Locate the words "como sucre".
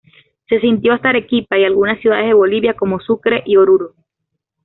2.73-3.43